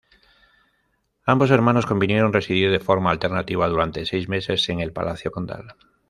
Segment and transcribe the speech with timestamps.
[1.27, 5.75] Ambos hermanos convinieron residir de forma alternativa durante seis meses en el palacio condal.